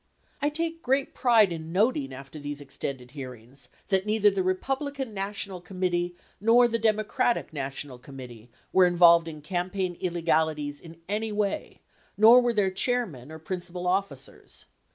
I 0.41 0.49
take 0.49 0.81
great 0.81 1.13
pride 1.13 1.51
in 1.51 1.71
noting 1.71 2.11
after 2.11 2.39
these 2.39 2.59
extended 2.59 3.11
hearings 3.11 3.69
that 3.89 4.07
neither 4.07 4.31
the 4.31 4.41
Republican 4.41 5.13
National 5.13 5.61
Committee 5.61 6.15
nor 6.39 6.67
the 6.67 6.79
Democratic 6.79 7.53
National 7.53 7.99
Committee 7.99 8.49
were 8.73 8.87
involved 8.87 9.27
in 9.27 9.43
campaign 9.43 9.93
illegalities 10.01 10.79
in 10.79 10.99
any 11.07 11.31
way, 11.31 11.81
nor 12.17 12.41
were 12.41 12.51
their 12.53 12.71
chairmen 12.71 13.31
or 13.31 13.37
principal 13.37 13.85
officers. 13.85 14.65